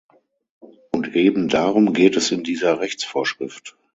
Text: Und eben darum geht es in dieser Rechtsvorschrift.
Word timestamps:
Und 0.91 1.15
eben 1.15 1.47
darum 1.47 1.93
geht 1.93 2.15
es 2.17 2.31
in 2.31 2.43
dieser 2.43 2.79
Rechtsvorschrift. 2.79 3.77